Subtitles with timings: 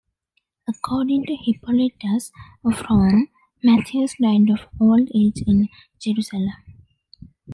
[0.67, 2.31] According to Hippolytus
[2.65, 3.27] of Rome,
[3.63, 5.69] Matthias died of old age in
[6.01, 6.53] Jerusalem.